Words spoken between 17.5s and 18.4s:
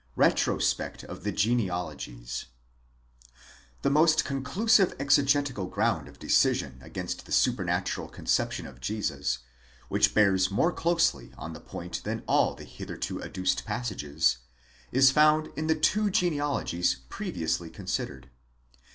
con sidered.